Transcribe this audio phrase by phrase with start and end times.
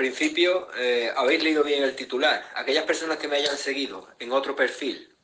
[0.00, 2.42] principio eh, habéis leído bien el titular.
[2.54, 5.14] Aquellas personas que me hayan seguido en otro perfil,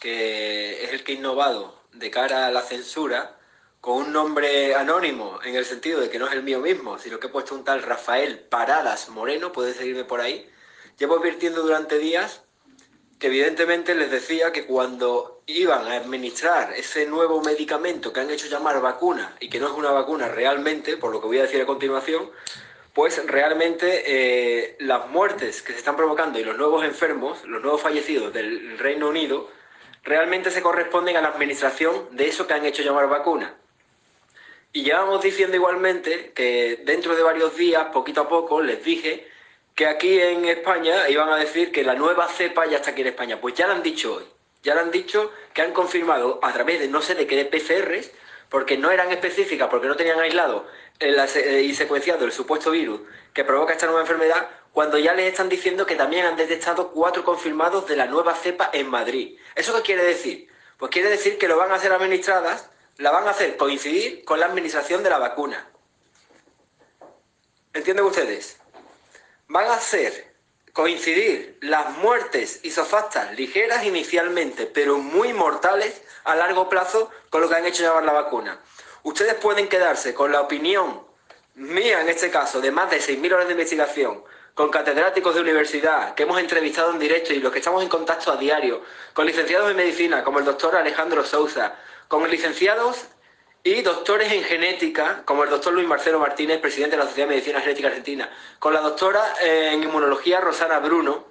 [0.00, 3.38] que es el que he innovado de cara a la censura,
[3.82, 7.20] con un nombre anónimo, en el sentido de que no es el mío mismo, sino
[7.20, 10.48] que he puesto un tal Rafael Paradas Moreno, puedes seguirme por ahí,
[10.96, 12.40] llevo advirtiendo durante días
[13.18, 18.48] que evidentemente les decía que cuando iban a administrar ese nuevo medicamento que han hecho
[18.48, 21.60] llamar vacuna y que no es una vacuna realmente, por lo que voy a decir
[21.60, 22.30] a continuación,
[22.94, 27.80] pues realmente eh, las muertes que se están provocando y los nuevos enfermos, los nuevos
[27.80, 29.50] fallecidos del Reino Unido,
[30.02, 33.54] realmente se corresponden a la administración de eso que han hecho llamar vacuna.
[34.74, 39.28] Y llevamos diciendo igualmente que dentro de varios días, poquito a poco, les dije
[39.74, 43.08] que aquí en España iban a decir que la nueva cepa ya está aquí en
[43.08, 43.40] España.
[43.40, 44.24] Pues ya lo han dicho hoy.
[44.62, 47.44] Ya lo han dicho que han confirmado a través de no sé de qué de
[47.46, 48.12] PCRs,
[48.48, 50.66] porque no eran específicas, porque no tenían aislado
[51.02, 53.00] y secuenciado el supuesto virus
[53.32, 57.24] que provoca esta nueva enfermedad, cuando ya les están diciendo que también han detectado cuatro
[57.24, 59.38] confirmados de la nueva cepa en Madrid.
[59.54, 60.48] ¿Eso qué quiere decir?
[60.78, 64.40] Pues quiere decir que lo van a hacer administradas, la van a hacer coincidir con
[64.40, 65.68] la administración de la vacuna.
[67.74, 68.58] ¿Entienden ustedes?
[69.52, 70.32] van a hacer
[70.72, 77.56] coincidir las muertes isofactas ligeras inicialmente, pero muy mortales a largo plazo con lo que
[77.56, 78.58] han hecho llevar la vacuna.
[79.02, 81.02] Ustedes pueden quedarse con la opinión
[81.54, 84.22] mía, en este caso, de más de 6.000 horas de investigación,
[84.54, 88.32] con catedráticos de universidad que hemos entrevistado en directo y los que estamos en contacto
[88.32, 88.82] a diario,
[89.14, 91.74] con licenciados en medicina como el doctor Alejandro Sousa,
[92.08, 93.06] con licenciados
[93.64, 97.34] y doctores en genética, como el doctor Luis Marcelo Martínez, presidente de la Sociedad de
[97.34, 101.24] Medicina Genética Argentina, con la doctora en inmunología Rosana Bruno,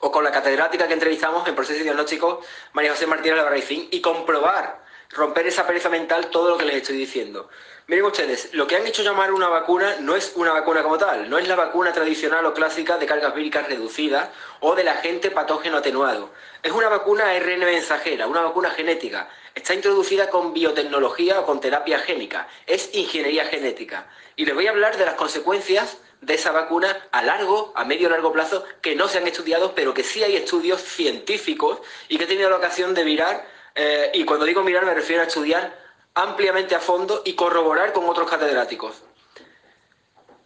[0.00, 2.40] o con la catedrática que entrevistamos en proceso diagnóstico
[2.72, 4.80] María José Martínez Lavarricín, y comprobar,
[5.12, 7.48] romper esa pereza mental, todo lo que les estoy diciendo.
[7.86, 11.28] Miren ustedes, lo que han hecho llamar una vacuna no es una vacuna como tal,
[11.28, 14.28] no es la vacuna tradicional o clásica de cargas víricas reducidas
[14.60, 16.30] o del agente patógeno atenuado.
[16.62, 19.28] Es una vacuna ARN mensajera, una vacuna genética.
[19.56, 22.46] Está introducida con biotecnología o con terapia génica.
[22.66, 24.06] Es ingeniería genética.
[24.36, 28.08] Y les voy a hablar de las consecuencias de esa vacuna a largo, a medio
[28.08, 32.24] largo plazo, que no se han estudiado, pero que sí hay estudios científicos y que
[32.24, 33.44] he tenido la ocasión de mirar.
[33.74, 35.78] Eh, y cuando digo mirar me refiero a estudiar
[36.14, 39.02] ampliamente a fondo y corroborar con otros catedráticos.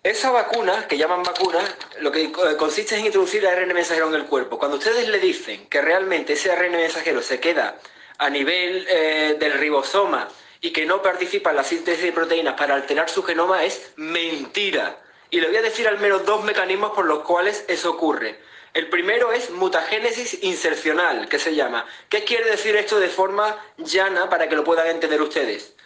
[0.02, 1.60] Esa vacuna, que llaman vacuna,
[2.00, 4.58] lo que eh, consiste en introducir ARN mensajero en el cuerpo.
[4.58, 7.78] Cuando ustedes le dicen que realmente ese ARN mensajero se queda
[8.18, 10.28] a nivel eh, del ribosoma
[10.60, 14.98] y que no participa en la síntesis de proteínas para alterar su genoma, es mentira.
[15.30, 18.38] Y le voy a decir al menos dos mecanismos por los cuales eso ocurre.
[18.74, 21.86] El primero es mutagénesis insercional, que se llama.
[22.08, 25.76] ¿Qué quiere decir esto de forma llana para que lo puedan entender ustedes?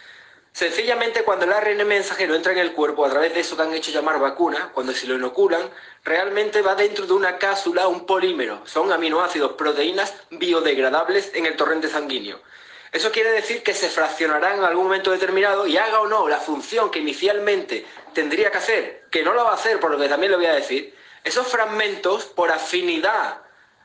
[0.53, 3.75] Sencillamente cuando el ARN mensajero entra en el cuerpo a través de eso que han
[3.75, 5.69] hecho llamar vacuna, cuando se lo inoculan,
[6.03, 8.67] realmente va dentro de una cápsula, un polímero.
[8.67, 12.41] Son aminoácidos, proteínas biodegradables en el torrente sanguíneo.
[12.91, 16.39] Eso quiere decir que se fraccionarán en algún momento determinado y haga o no la
[16.39, 17.85] función que inicialmente
[18.15, 20.47] tendría que hacer, que no la va a hacer, por lo que también le voy
[20.47, 20.97] a decir,
[21.29, 23.43] esos fragmentos, por afinidad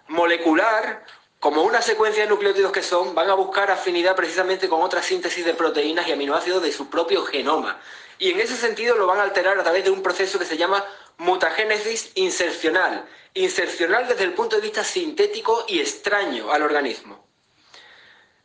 [0.08, 1.06] molecular,
[1.40, 5.44] como una secuencia de nucleótidos que son, van a buscar afinidad precisamente con otra síntesis
[5.44, 7.80] de proteínas y aminoácidos de su propio genoma.
[8.18, 10.56] Y en ese sentido lo van a alterar a través de un proceso que se
[10.56, 10.86] llama
[11.18, 13.06] mutagénesis insercional.
[13.34, 17.28] Insercional desde el punto de vista sintético y extraño al organismo.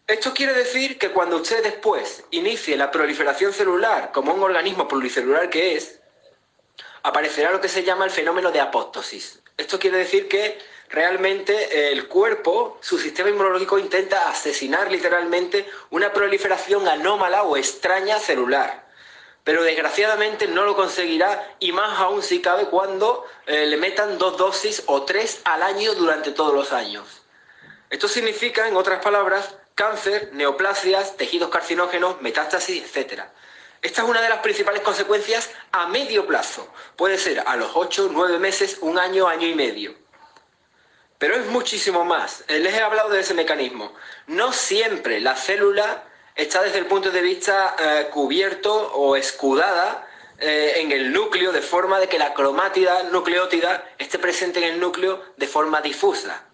[0.09, 5.51] Esto quiere decir que cuando usted después inicie la proliferación celular como un organismo pluricelular
[5.51, 5.98] que es,
[7.09, 9.41] aparecerá lo que se llama el fenómeno de apoptosis.
[9.57, 10.59] Esto quiere decir que
[10.89, 18.87] realmente el cuerpo, su sistema inmunológico intenta asesinar literalmente una proliferación anómala o extraña celular.
[19.43, 24.37] Pero desgraciadamente no lo conseguirá y más aún si cabe cuando eh, le metan dos
[24.37, 27.23] dosis o tres al año durante todos los años.
[27.89, 33.23] Esto significa, en otras palabras, cáncer, neoplasias, tejidos carcinógenos, metástasis, etc.
[33.81, 36.69] Esta es una de las principales consecuencias a medio plazo.
[36.97, 39.95] Puede ser a los 8, 9 meses, un año, año y medio.
[41.19, 42.45] Pero es muchísimo más.
[42.49, 43.93] Les he hablado de ese mecanismo.
[44.27, 46.05] No siempre la célula
[46.35, 50.09] está desde el punto de vista eh, cubierto o escudada
[50.39, 54.81] eh, en el núcleo de forma de que la cromátida nucleótida esté presente en el
[54.81, 56.48] núcleo de forma difusa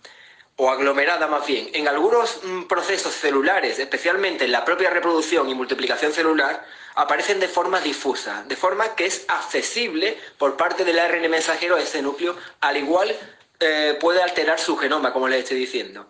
[0.56, 1.68] o aglomerada más bien.
[1.72, 6.64] En algunos mm, procesos celulares, especialmente en la propia reproducción y multiplicación celular,
[6.94, 11.80] aparecen de forma difusa, de forma que es accesible por parte del ARN mensajero a
[11.80, 13.14] ese núcleo, al igual
[13.58, 16.08] eh, puede alterar su genoma, como les estoy diciendo.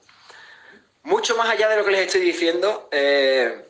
[1.02, 3.66] Mucho más allá de lo que les estoy diciendo, eh,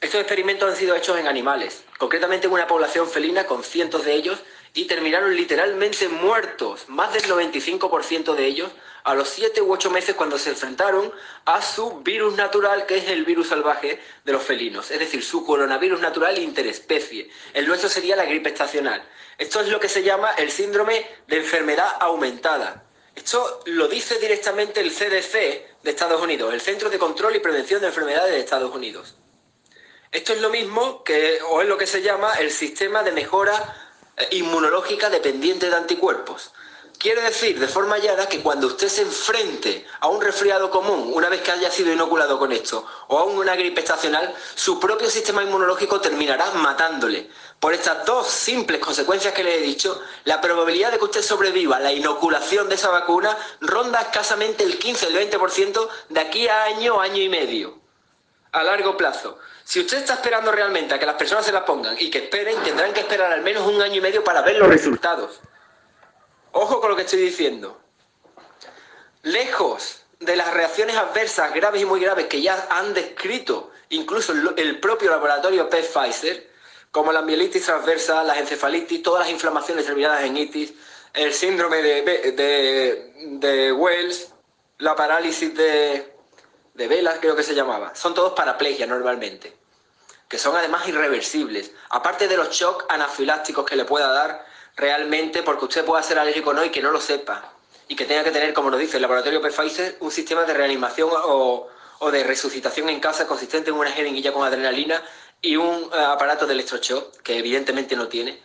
[0.00, 4.12] estos experimentos han sido hechos en animales, concretamente en una población felina con cientos de
[4.12, 4.42] ellos
[4.74, 8.72] y terminaron literalmente muertos, más del 95% de ellos,
[9.04, 11.12] a los 7 u 8 meses cuando se enfrentaron
[11.44, 15.44] a su virus natural, que es el virus salvaje de los felinos, es decir, su
[15.44, 17.30] coronavirus natural interespecie.
[17.52, 19.06] El nuestro sería la gripe estacional.
[19.38, 22.84] Esto es lo que se llama el síndrome de enfermedad aumentada.
[23.14, 27.80] Esto lo dice directamente el CDC de Estados Unidos, el Centro de Control y Prevención
[27.80, 29.16] de Enfermedades de Estados Unidos.
[30.10, 33.83] Esto es lo mismo que, o es lo que se llama el sistema de mejora
[34.30, 36.52] inmunológica dependiente de anticuerpos.
[36.98, 41.28] Quiere decir, de forma llana, que cuando usted se enfrente a un resfriado común, una
[41.28, 45.42] vez que haya sido inoculado con esto, o a una gripe estacional, su propio sistema
[45.42, 47.28] inmunológico terminará matándole.
[47.60, 51.76] Por estas dos simples consecuencias que le he dicho, la probabilidad de que usted sobreviva
[51.76, 56.48] a la inoculación de esa vacuna ronda escasamente el 15 o el 20% de aquí
[56.48, 57.83] a año, año y medio,
[58.54, 59.38] a largo plazo.
[59.64, 62.56] Si usted está esperando realmente a que las personas se la pongan y que esperen,
[62.62, 65.40] tendrán que esperar al menos un año y medio para ver los resultados.
[66.52, 67.80] Ojo con lo que estoy diciendo.
[69.22, 74.80] Lejos de las reacciones adversas graves y muy graves que ya han descrito incluso el
[74.80, 76.50] propio laboratorio Pfizer,
[76.90, 80.74] como la mielitis transversa, las encefalitis, todas las inflamaciones terminadas en itis,
[81.12, 84.32] el síndrome de, de, Wells,
[84.78, 86.13] la parálisis de,
[86.74, 87.94] de velas, creo que se llamaba.
[87.94, 89.56] Son todos paraplegias normalmente,
[90.28, 91.72] que son además irreversibles.
[91.90, 94.44] Aparte de los shocks anafilácticos que le pueda dar
[94.76, 97.52] realmente porque usted pueda ser alérgico o no y que no lo sepa.
[97.86, 101.10] Y que tenga que tener, como nos dice el laboratorio Pfizer, un sistema de reanimación
[101.12, 101.68] o,
[102.10, 105.02] de resucitación en casa consistente en una jeringuilla con adrenalina
[105.40, 108.42] y un eh, aparato de electroshock, que evidentemente no tiene.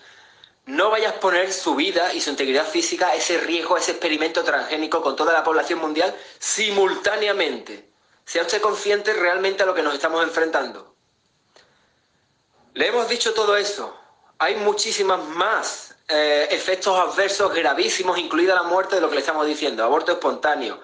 [0.65, 3.91] No vaya a exponer su vida y su integridad física a ese riesgo, a ese
[3.91, 7.88] experimento transgénico con toda la población mundial simultáneamente.
[8.29, 10.93] Sea usted consciente realmente a lo que nos estamos enfrentando.
[12.75, 13.99] Le hemos dicho todo eso.
[14.37, 19.47] Hay muchísimas más eh, efectos adversos gravísimos, incluida la muerte de lo que le estamos
[19.47, 20.79] diciendo, aborto espontáneo.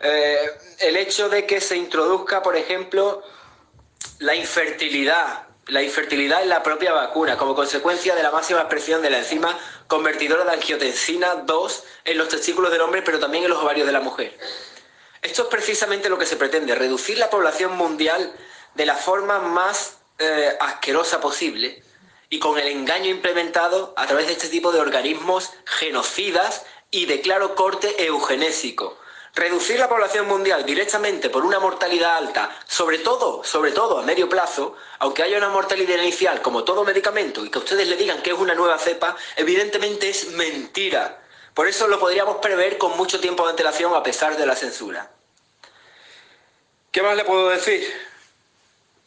[0.00, 3.22] Eh, el hecho de que se introduzca, por ejemplo,
[4.20, 9.10] la infertilidad, la infertilidad en la propia vacuna, como consecuencia de la máxima expresión de
[9.10, 9.54] la enzima
[9.86, 13.92] convertidora de angiotensina 2 en los testículos del hombre, pero también en los ovarios de
[13.92, 14.38] la mujer.
[15.22, 18.34] Esto es precisamente lo que se pretende, reducir la población mundial
[18.74, 21.82] de la forma más eh, asquerosa posible,
[22.30, 27.20] y con el engaño implementado a través de este tipo de organismos genocidas y de
[27.20, 28.96] claro corte eugenésico.
[29.34, 34.28] Reducir la población mundial directamente por una mortalidad alta, sobre todo, sobre todo a medio
[34.28, 38.30] plazo, aunque haya una mortalidad inicial como todo medicamento y que ustedes le digan que
[38.30, 41.20] es una nueva cepa, evidentemente es mentira.
[41.54, 45.10] Por eso lo podríamos prever con mucho tiempo de antelación a pesar de la censura.
[46.90, 47.86] ¿Qué más le puedo decir?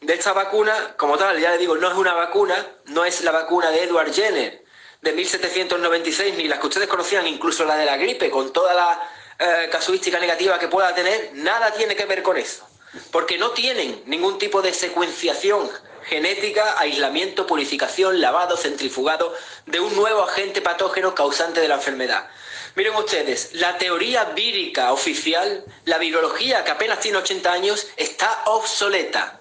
[0.06, 2.54] de esta vacuna, como tal, ya le digo, no es una vacuna,
[2.86, 4.62] no es la vacuna de Edward Jenner
[5.00, 9.10] de 1796, ni las que ustedes conocían, incluso la de la gripe, con toda la
[9.38, 12.66] eh, casuística negativa que pueda tener, nada tiene que ver con eso.
[13.10, 15.70] Porque no tienen ningún tipo de secuenciación
[16.04, 19.34] genética, aislamiento, purificación, lavado, centrifugado
[19.66, 22.28] de un nuevo agente patógeno causante de la enfermedad.
[22.76, 29.40] Miren ustedes, la teoría vírica oficial, la virología que apenas tiene 80 años, está obsoleta.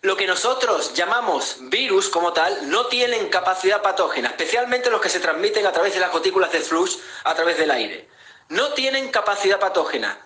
[0.00, 5.20] Lo que nosotros llamamos virus como tal no tienen capacidad patógena, especialmente los que se
[5.20, 8.08] transmiten a través de las gotículas de flush, a través del aire.
[8.48, 10.18] No tienen capacidad patógena.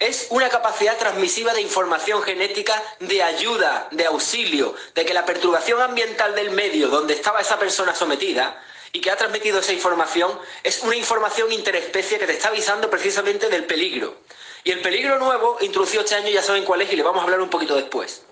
[0.00, 5.78] Es una capacidad transmisiva de información genética, de ayuda, de auxilio, de que la perturbación
[5.82, 8.58] ambiental del medio donde estaba esa persona sometida
[8.92, 10.32] y que ha transmitido esa información
[10.64, 14.16] es una información interespecie que te está avisando precisamente del peligro.
[14.64, 17.24] Y el peligro nuevo, introducido este año, ya saben cuál es y le vamos a
[17.24, 18.22] hablar un poquito después.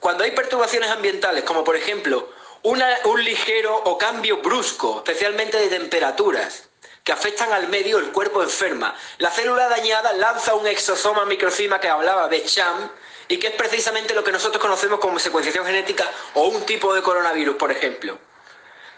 [0.00, 2.30] Cuando hay perturbaciones ambientales, como por ejemplo
[2.62, 6.69] un ligero o cambio brusco, especialmente de temperaturas,
[7.04, 8.94] que afectan al medio, el cuerpo enferma.
[9.18, 12.90] La célula dañada lanza un exosoma microcima que hablaba de Cham
[13.28, 16.04] y que es precisamente lo que nosotros conocemos como secuenciación genética
[16.34, 18.18] o un tipo de coronavirus, por ejemplo.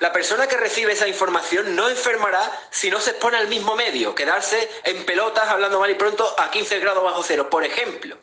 [0.01, 4.15] La persona que recibe esa información no enfermará si no se expone al mismo medio,
[4.17, 8.19] quedarse en pelotas hablando mal y pronto a 15 grados bajo cero, por ejemplo.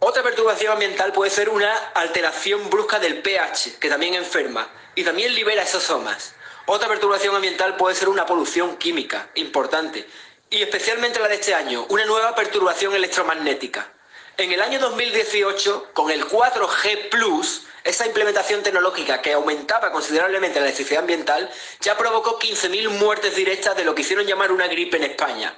[0.00, 5.34] Otra perturbación ambiental puede ser una alteración brusca del pH, que también enferma y también
[5.34, 6.34] libera exosomas.
[6.66, 10.06] Otra perturbación ambiental puede ser una polución química importante
[10.50, 13.92] y especialmente la de este año, una nueva perturbación electromagnética.
[14.36, 17.10] En el año 2018, con el 4G
[17.84, 21.50] esa implementación tecnológica que aumentaba considerablemente la electricidad ambiental,
[21.80, 25.54] ya provocó 15.000 muertes directas de lo que hicieron llamar una gripe en España.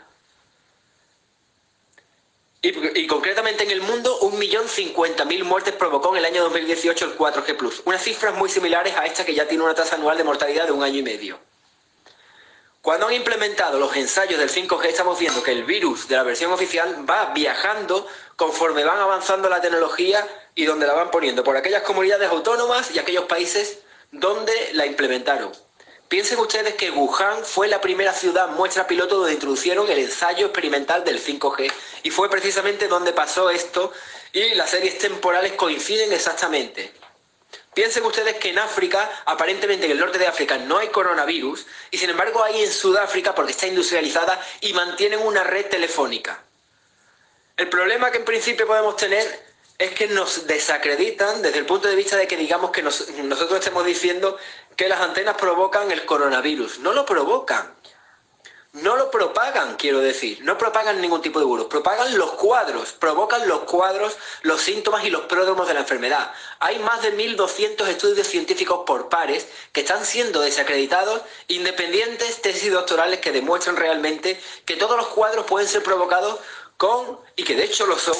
[2.64, 8.02] Y, concretamente en el mundo, 1.050.000 muertes provocó en el año 2018 el 4G Unas
[8.02, 10.84] cifras muy similares a esta que ya tiene una tasa anual de mortalidad de un
[10.84, 11.40] año y medio.
[12.80, 16.52] Cuando han implementado los ensayos del 5G estamos viendo que el virus de la versión
[16.52, 21.82] oficial va viajando conforme van avanzando la tecnología y donde la van poniendo, por aquellas
[21.82, 23.80] comunidades autónomas y aquellos países
[24.12, 25.50] donde la implementaron.
[26.12, 31.04] Piensen ustedes que Wuhan fue la primera ciudad muestra piloto donde introducieron el ensayo experimental
[31.04, 33.90] del 5G y fue precisamente donde pasó esto
[34.30, 36.92] y las series temporales coinciden exactamente.
[37.72, 41.96] Piensen ustedes que en África, aparentemente en el norte de África, no hay coronavirus y
[41.96, 46.42] sin embargo hay en Sudáfrica porque está industrializada y mantienen una red telefónica.
[47.56, 51.96] El problema que en principio podemos tener es que nos desacreditan desde el punto de
[51.96, 54.36] vista de que digamos que nosotros estemos diciendo
[54.76, 56.78] que las antenas provocan el coronavirus.
[56.80, 57.74] No lo provocan.
[58.72, 60.38] No lo propagan, quiero decir.
[60.44, 61.66] No propagan ningún tipo de virus.
[61.66, 62.92] Propagan los cuadros.
[62.92, 66.32] Provocan los cuadros, los síntomas y los pródromos de la enfermedad.
[66.58, 73.20] Hay más de 1.200 estudios científicos por pares que están siendo desacreditados, independientes tesis doctorales
[73.20, 76.38] que demuestran realmente que todos los cuadros pueden ser provocados
[76.78, 78.16] con, y que de hecho lo son,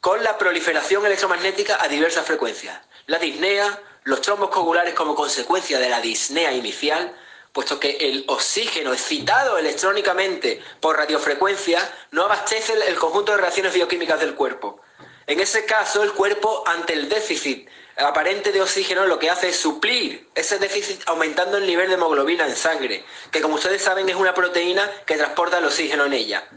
[0.00, 2.80] con la proliferación electromagnética a diversas frecuencias.
[3.06, 7.14] La disnea, los trombos cogulares como consecuencia de la disnea inicial,
[7.52, 11.80] puesto que el oxígeno excitado electrónicamente por radiofrecuencia
[12.12, 14.80] no abastece el conjunto de reacciones bioquímicas del cuerpo.
[15.26, 19.56] En ese caso, el cuerpo, ante el déficit aparente de oxígeno, lo que hace es
[19.56, 24.16] suplir ese déficit aumentando el nivel de hemoglobina en sangre, que como ustedes saben es
[24.16, 26.48] una proteína que transporta el oxígeno en ella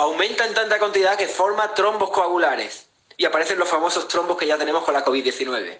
[0.00, 2.86] aumenta en tanta cantidad que forma trombos coagulares
[3.18, 5.78] y aparecen los famosos trombos que ya tenemos con la COVID-19.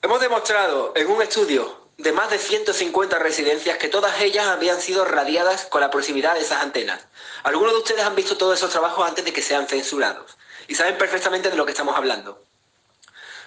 [0.00, 5.04] Hemos demostrado en un estudio de más de 150 residencias que todas ellas habían sido
[5.04, 7.04] radiadas con la proximidad de esas antenas.
[7.42, 10.96] Algunos de ustedes han visto todos esos trabajos antes de que sean censurados y saben
[10.98, 12.40] perfectamente de lo que estamos hablando.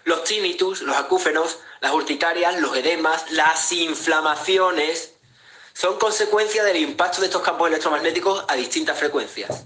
[0.04, 5.11] Los tinnitus, los acúfenos, las urticarias, los edemas, las inflamaciones,
[5.74, 9.63] son consecuencia del impacto de estos campos electromagnéticos a distintas frecuencias.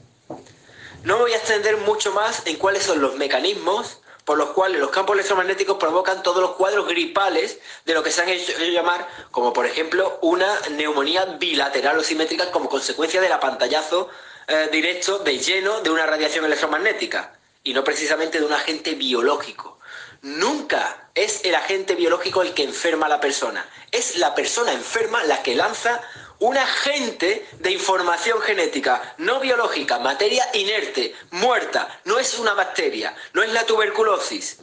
[1.03, 4.81] No me voy a extender mucho más en cuáles son los mecanismos por los cuales
[4.81, 9.07] los campos electromagnéticos provocan todos los cuadros gripales de lo que se han hecho llamar,
[9.29, 14.09] como por ejemplo, una neumonía bilateral o simétrica como consecuencia del apantallazo
[14.47, 19.79] eh, directo de lleno de una radiación electromagnética y no precisamente de un agente biológico.
[20.25, 23.63] Nunca es el agente biológico el que enferma a la persona.
[23.91, 26.01] Es la persona enferma la que lanza
[26.39, 32.01] un agente de información genética, no biológica, materia inerte, muerta.
[32.05, 34.61] No es una bacteria, no es la tuberculosis,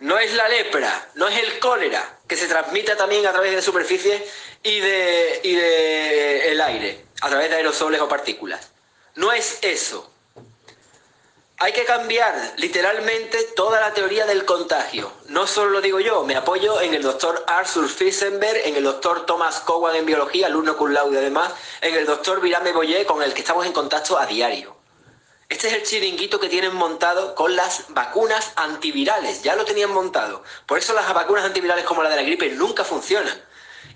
[0.00, 3.62] no es la lepra, no es el cólera, que se transmite también a través de
[3.62, 4.22] superficie
[4.62, 8.72] y de, y de el aire, a través de aerosoles o partículas.
[9.14, 10.11] No es eso.
[11.62, 15.12] Hay que cambiar literalmente toda la teoría del contagio.
[15.28, 19.26] No solo lo digo yo, me apoyo en el doctor Arthur Fisenberg, en el doctor
[19.26, 23.32] Thomas Cowan en biología, alumno cum laude además, en el doctor Virame Boyer, con el
[23.32, 24.74] que estamos en contacto a diario.
[25.48, 29.44] Este es el chiringuito que tienen montado con las vacunas antivirales.
[29.44, 30.42] Ya lo tenían montado.
[30.66, 33.40] Por eso las vacunas antivirales como la de la gripe nunca funcionan.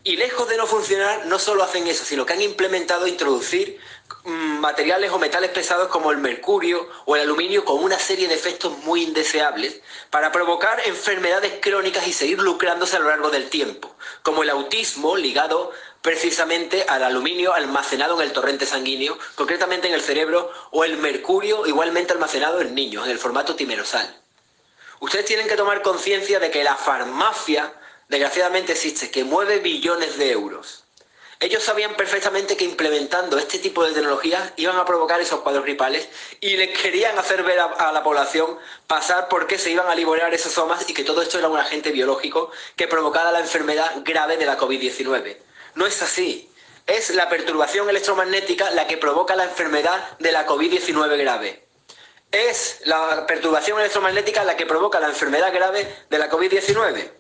[0.07, 3.81] Y lejos de no funcionar, no solo hacen eso, sino que han implementado introducir
[4.23, 8.35] mm, materiales o metales pesados como el mercurio o el aluminio con una serie de
[8.37, 13.97] efectos muy indeseables para provocar enfermedades crónicas y seguir lucrándose a lo largo del tiempo,
[14.23, 15.73] como el autismo ligado
[16.03, 21.67] precisamente al aluminio almacenado en el torrente sanguíneo, concretamente en el cerebro, o el mercurio
[21.67, 24.23] igualmente almacenado en niños, en el formato timerosal.
[25.01, 27.75] Ustedes tienen que tomar conciencia de que la farmacia
[28.09, 30.87] desgraciadamente existe, que mueve billones de euros.
[31.39, 36.09] Ellos sabían perfectamente que implementando este tipo de tecnologías iban a provocar esos cuadros gripales
[36.41, 40.33] y les querían hacer ver a, la población pasar por qué se iban a liberar
[40.33, 44.39] esos somas y que todo esto era un agente biológico que provocaba la enfermedad grave
[44.39, 45.37] de la COVID-19.
[45.75, 46.51] No es así.
[46.87, 51.67] Es la perturbación electromagnética la que provoca la enfermedad de la COVID-19 grave.
[52.33, 57.11] Es la perturbación electromagnética la que provoca la enfermedad grave de la COVID-19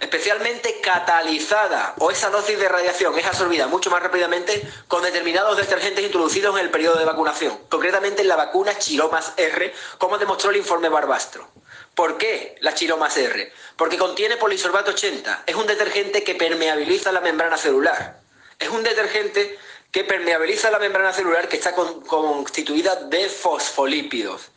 [0.00, 6.04] especialmente catalizada o esa dosis de radiación es absorbida mucho más rápidamente con determinados detergentes
[6.04, 10.56] introducidos en el periodo de vacunación, concretamente en la vacuna Chiromas R, como demostró el
[10.56, 11.48] informe Barbastro.
[11.94, 13.52] ¿Por qué la Chiromas R?
[13.76, 18.20] Porque contiene polisorbato 80, es un detergente que permeabiliza la membrana celular.
[18.58, 19.58] Es un detergente
[19.90, 24.50] que permeabiliza la membrana celular que está constituida de fosfolípidos.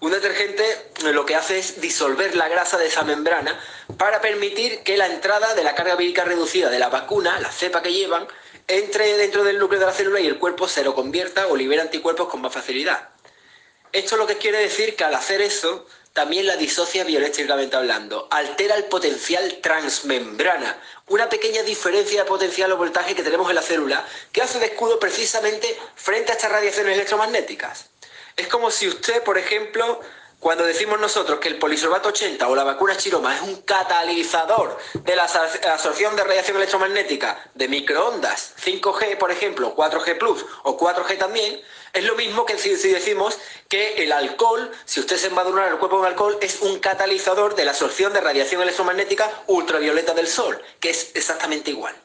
[0.00, 0.64] Un detergente
[1.04, 3.58] lo que hace es disolver la grasa de esa membrana
[3.96, 7.82] para permitir que la entrada de la carga vírica reducida de la vacuna, la cepa
[7.82, 8.28] que llevan,
[8.68, 11.80] entre dentro del núcleo de la célula y el cuerpo se lo convierta o libere
[11.80, 13.08] anticuerpos con más facilidad.
[13.92, 18.26] Esto lo que quiere decir que al hacer eso también la disocia bioeléctricamente hablando.
[18.30, 23.62] Altera el potencial transmembrana, una pequeña diferencia de potencial o voltaje que tenemos en la
[23.62, 27.90] célula que hace de escudo precisamente frente a estas radiaciones electromagnéticas.
[28.36, 30.00] Es como si usted, por ejemplo,
[30.40, 35.16] cuando decimos nosotros que el polisorbato 80 o la vacuna chiroma es un catalizador de
[35.16, 41.62] la absorción de radiación electromagnética de microondas 5G, por ejemplo, 4G Plus o 4G también,
[41.94, 43.38] es lo mismo que si, decimos
[43.70, 47.64] que el alcohol, si usted se embadurna el cuerpo con alcohol, es un catalizador de
[47.64, 51.96] la absorción de radiación electromagnética ultravioleta del Sol, que es exactamente igual.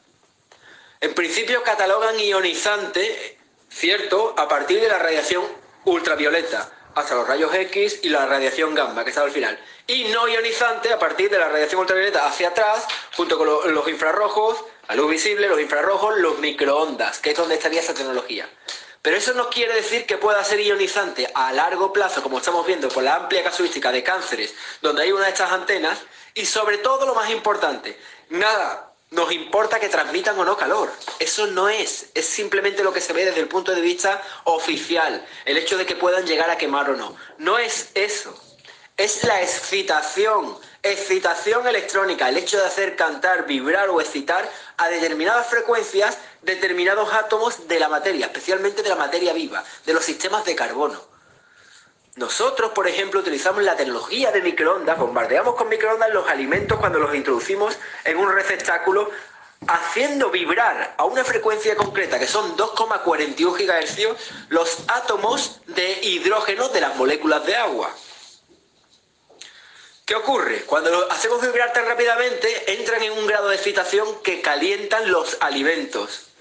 [1.02, 8.00] En principio catalogan ionizante, cierto, a partir de la radiación ultravioleta hasta los rayos X
[8.02, 9.58] y la radiación gamma, que está al final.
[9.86, 12.86] Y no ionizante a partir de la radiación ultravioleta hacia atrás,
[13.16, 17.80] junto con los infrarrojos, la luz visible, los infrarrojos, los microondas, que es donde estaría
[17.80, 18.48] esa tecnología.
[19.00, 22.88] Pero eso no quiere decir que pueda ser ionizante a largo plazo, como estamos viendo
[22.88, 25.98] por la amplia casuística de cánceres, donde hay una de estas antenas,
[26.34, 27.98] y sobre todo lo más importante,
[28.28, 30.90] nada nos importa que transmitan o no calor.
[31.18, 35.24] Eso no es, es simplemente lo que se ve desde el punto de vista oficial,
[35.44, 37.14] el hecho de que puedan llegar a quemar o no.
[37.38, 38.34] No es eso,
[38.96, 45.46] es la excitación, excitación electrónica, el hecho de hacer cantar, vibrar o excitar a determinadas
[45.46, 50.56] frecuencias determinados átomos de la materia, especialmente de la materia viva, de los sistemas de
[50.56, 51.11] carbono.
[52.16, 57.14] Nosotros, por ejemplo, utilizamos la tecnología de microondas, bombardeamos con microondas los alimentos cuando los
[57.14, 59.10] introducimos en un receptáculo,
[59.66, 66.82] haciendo vibrar a una frecuencia concreta, que son 2,41 GHz, los átomos de hidrógeno de
[66.82, 67.90] las moléculas de agua.
[70.04, 70.64] ¿Qué ocurre?
[70.66, 75.38] Cuando lo hacemos vibrar tan rápidamente, entran en un grado de excitación que calientan los
[75.40, 76.31] alimentos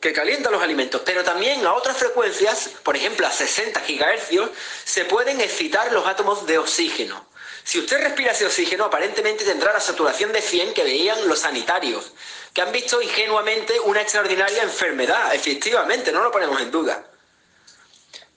[0.00, 4.50] que calienta los alimentos, pero también a otras frecuencias, por ejemplo a 60 GHz,
[4.84, 7.26] se pueden excitar los átomos de oxígeno.
[7.64, 12.12] Si usted respira ese oxígeno, aparentemente tendrá la saturación de 100 que veían los sanitarios,
[12.54, 17.04] que han visto ingenuamente una extraordinaria enfermedad, efectivamente, no lo ponemos en duda.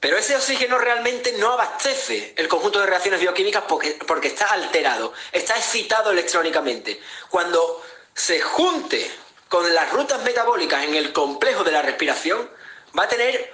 [0.01, 5.13] Pero ese oxígeno realmente no abastece el conjunto de reacciones bioquímicas porque, porque está alterado,
[5.31, 6.99] está excitado electrónicamente.
[7.29, 7.81] Cuando
[8.15, 9.09] se junte
[9.51, 12.49] con las rutas metabólicas en el complejo de la respiración,
[12.97, 13.53] va a tener,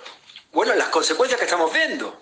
[0.52, 2.16] bueno, las consecuencias que estamos viendo.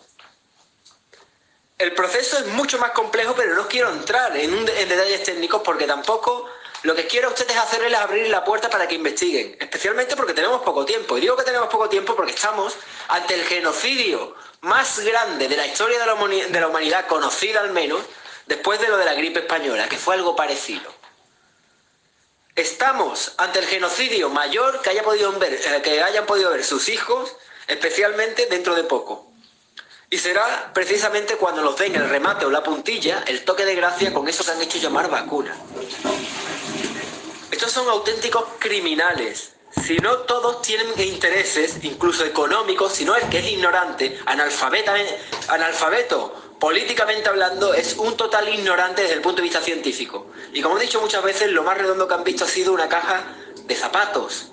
[1.77, 6.49] El proceso es mucho más complejo, pero no quiero entrar en, detalles técnicos porque tampoco
[6.83, 10.33] lo que quiero a ustedes hacer es abrir la puerta para que investiguen, especialmente porque
[10.33, 11.17] tenemos poco tiempo.
[11.17, 12.77] Y digo que tenemos poco tiempo porque estamos
[13.09, 18.01] ante el genocidio más grande de la historia de la humanidad, conocida al menos,
[18.45, 20.94] después de lo de la gripe española, que fue algo parecido.
[22.55, 26.87] Estamos ante el genocidio mayor que, haya podido ver, eh, que hayan podido ver sus
[26.87, 27.35] hijos,
[27.67, 29.29] especialmente dentro de poco.
[30.09, 34.13] Y será precisamente cuando nos den el remate o la puntilla, el toque de gracia
[34.13, 35.53] con eso que han hecho llamar vacuna.
[37.51, 39.51] Estos son auténticos criminales.
[39.85, 47.73] Si no todos tienen intereses, incluso económicos, sino el que es ignorante, analfabeto políticamente hablando,
[47.73, 50.27] es un total ignorante desde el punto de vista científico.
[50.53, 52.89] Y como he dicho muchas veces, lo más redondo que han visto ha sido una
[52.89, 53.23] caja
[53.65, 54.47] de zapatos,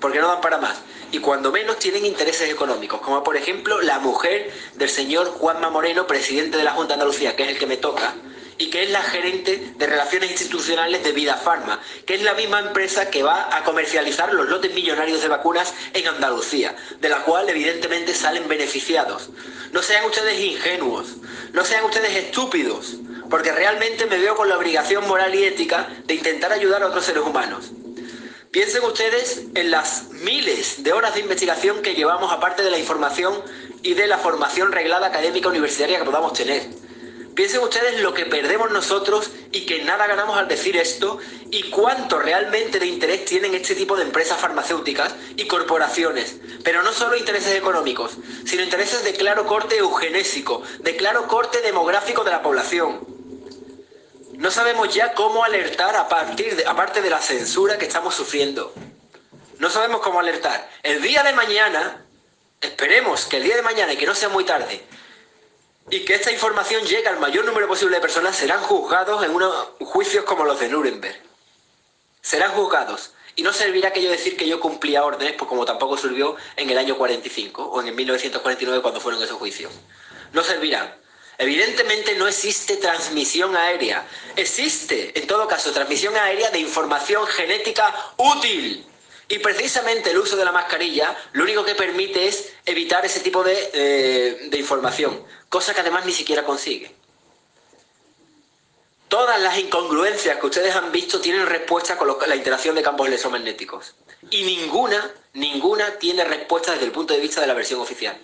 [0.00, 0.76] porque no dan para más.
[1.10, 6.06] Y cuando menos tienen intereses económicos, como por ejemplo la mujer del señor Juanma Moreno,
[6.06, 8.14] presidente de la Junta de Andalucía, que es el que me toca,
[8.58, 12.58] y que es la gerente de Relaciones Institucionales de Vida Pharma, que es la misma
[12.58, 17.48] empresa que va a comercializar los lotes millonarios de vacunas en Andalucía, de la cual
[17.48, 19.30] evidentemente salen beneficiados.
[19.72, 21.16] No sean ustedes ingenuos,
[21.52, 22.96] no sean ustedes estúpidos,
[23.30, 27.04] porque realmente me veo con la obligación moral y ética de intentar ayudar a otros
[27.04, 27.70] seres humanos.
[28.50, 33.40] Piensen ustedes en las miles de horas de investigación que llevamos aparte de la información
[33.82, 36.87] y de la formación reglada académica universitaria que podamos tener.
[37.38, 41.18] Piensen ustedes lo que perdemos nosotros y que nada ganamos al decir esto
[41.52, 46.38] y cuánto realmente de interés tienen este tipo de empresas farmacéuticas y corporaciones.
[46.64, 52.24] Pero no solo intereses económicos, sino intereses de claro corte eugenésico, de claro corte demográfico
[52.24, 53.06] de la población.
[54.32, 58.74] No sabemos ya cómo alertar a partir de, aparte de la censura que estamos sufriendo.
[59.60, 60.68] No sabemos cómo alertar.
[60.82, 62.04] El día de mañana,
[62.60, 64.82] esperemos que el día de mañana y que no sea muy tarde,
[65.90, 69.54] y que esta información llegue al mayor número posible de personas, serán juzgados en unos
[69.80, 71.20] juicios como los de Nuremberg.
[72.20, 73.12] Serán juzgados.
[73.36, 76.76] Y no servirá aquello decir que yo cumplía órdenes, pues como tampoco sirvió en el
[76.76, 79.72] año 45 o en el 1949 cuando fueron esos juicios.
[80.32, 80.92] No servirán.
[81.38, 84.04] Evidentemente no existe transmisión aérea.
[84.34, 88.87] Existe, en todo caso, transmisión aérea de información genética útil.
[89.28, 93.44] Y precisamente el uso de la mascarilla lo único que permite es evitar ese tipo
[93.44, 96.94] de, eh, de información cosa que además ni siquiera consigue.
[99.08, 103.94] Todas las incongruencias que ustedes han visto tienen respuesta con la interacción de campos electromagnéticos.
[104.30, 108.18] Y ninguna, ninguna tiene respuesta desde el punto de vista de la versión oficial.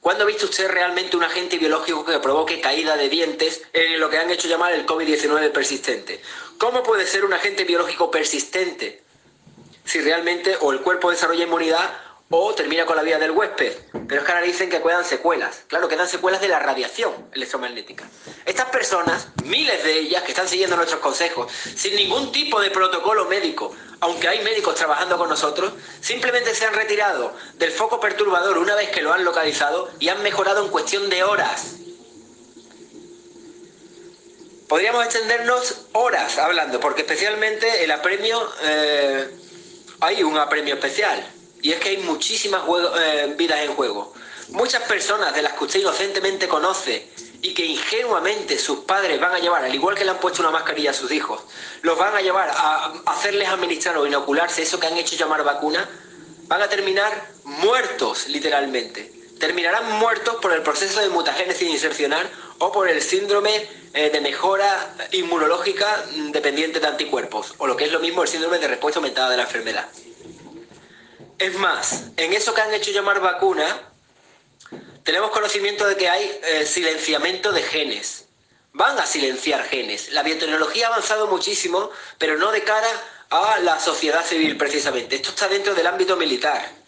[0.00, 4.08] ¿Cuándo ha visto usted realmente un agente biológico que provoque caída de dientes en lo
[4.08, 6.22] que han hecho llamar el COVID-19 persistente?
[6.58, 9.02] ¿Cómo puede ser un agente biológico persistente
[9.84, 11.90] si realmente o el cuerpo desarrolla inmunidad
[12.30, 13.72] o termina con la vida del huésped.
[14.08, 15.62] Pero es que ahora dicen que quedan secuelas.
[15.68, 18.04] Claro, quedan secuelas de la radiación electromagnética.
[18.44, 23.26] Estas personas, miles de ellas que están siguiendo nuestros consejos, sin ningún tipo de protocolo
[23.26, 28.74] médico, aunque hay médicos trabajando con nosotros, simplemente se han retirado del foco perturbador una
[28.74, 31.76] vez que lo han localizado y han mejorado en cuestión de horas.
[34.68, 39.30] Podríamos extendernos horas hablando, porque especialmente el apremio, eh,
[40.04, 41.24] hay un apremio especial
[41.62, 42.62] y es que hay muchísimas
[43.00, 44.12] eh, vidas en juego.
[44.50, 47.08] Muchas personas de las que usted inocentemente conoce
[47.40, 50.50] y que ingenuamente sus padres van a llevar, al igual que le han puesto una
[50.50, 51.40] mascarilla a sus hijos,
[51.80, 55.88] los van a llevar a hacerles administrar o inocularse eso que han hecho llamar vacuna,
[56.46, 59.10] van a terminar muertos literalmente.
[59.40, 64.94] Terminarán muertos por el proceso de mutagénesis insercional o por el síndrome eh, de mejora
[65.12, 68.98] inmunológica mm, dependiente de anticuerpos, o lo que es lo mismo el síndrome de respuesta
[68.98, 69.88] aumentada de la enfermedad.
[71.38, 73.66] Es más, en eso que han hecho llamar vacuna,
[75.02, 78.26] tenemos conocimiento de que hay eh, silenciamiento de genes.
[78.72, 80.10] Van a silenciar genes.
[80.12, 82.88] La biotecnología ha avanzado muchísimo, pero no de cara
[83.30, 85.16] a la sociedad civil precisamente.
[85.16, 86.83] Esto está dentro del ámbito militar.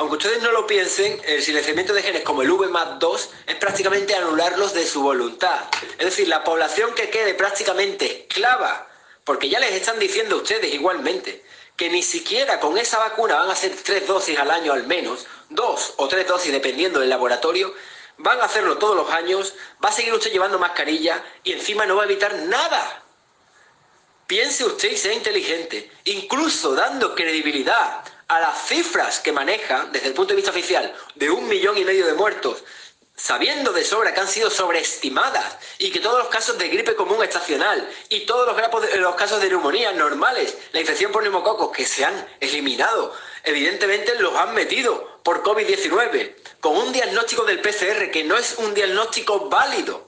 [0.00, 4.72] Aunque ustedes no lo piensen, el silenciamiento de genes como el V2 es prácticamente anularlos
[4.72, 5.64] de su voluntad.
[5.98, 8.88] Es decir, la población que quede prácticamente esclava,
[9.24, 11.44] porque ya les están diciendo ustedes igualmente,
[11.76, 15.26] que ni siquiera con esa vacuna van a hacer tres dosis al año al menos,
[15.50, 17.74] dos o tres dosis dependiendo del laboratorio,
[18.16, 19.52] van a hacerlo todos los años,
[19.84, 23.02] va a seguir usted llevando mascarilla y encima no va a evitar nada.
[24.26, 30.14] Piense usted y sea inteligente, incluso dando credibilidad a las cifras que maneja desde el
[30.14, 32.62] punto de vista oficial de un millón y medio de muertos,
[33.16, 37.24] sabiendo de sobra que han sido sobreestimadas y que todos los casos de gripe común
[37.24, 42.04] estacional y todos los, los casos de neumonía normales, la infección por neumococos que se
[42.04, 43.12] han eliminado,
[43.42, 48.72] evidentemente los han metido por COVID-19, con un diagnóstico del PCR que no es un
[48.74, 50.06] diagnóstico válido.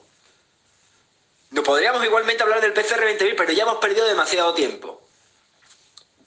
[1.51, 5.02] No podríamos igualmente hablar del PCR 20.000, pero ya hemos perdido demasiado tiempo.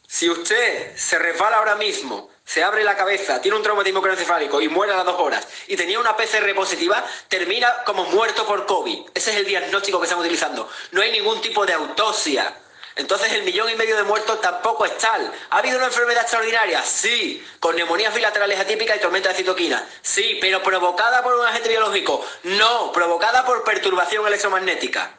[0.09, 4.69] Si usted se resbala ahora mismo se abre la cabeza, tiene un traumatismo craneoencefálico y
[4.69, 9.11] muere a las dos horas y tenía una PCR positiva, termina como muerto por COVID.
[9.15, 10.71] Ese es el diagnóstico que estamos utilizando.
[10.93, 12.55] No hay ningún tipo de autopsia.
[12.95, 15.31] Entonces el millón y medio de muertos tampoco es tal.
[15.51, 16.83] ¿Ha habido una enfermedad extraordinaria?
[16.83, 17.45] Sí.
[17.59, 19.87] Con neumonías bilaterales atípicas y tormenta de citoquina.
[20.01, 22.25] Sí, pero provocada por un agente biológico.
[22.45, 25.19] No, provocada por perturbación electromagnética.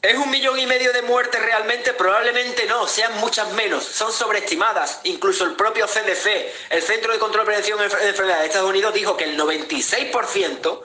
[0.00, 1.92] ¿Es un millón y medio de muertes realmente?
[1.92, 5.00] Probablemente no, sean muchas menos, son sobreestimadas.
[5.02, 8.94] Incluso el propio CDC, el Centro de Control y Prevención de Enfermedades de Estados Unidos,
[8.94, 10.82] dijo que el 96%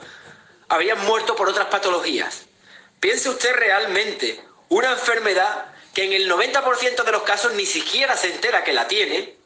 [0.68, 2.46] habían muerto por otras patologías.
[2.98, 8.32] Piense usted realmente, una enfermedad que en el 90% de los casos ni siquiera se
[8.32, 9.36] entera que la tiene,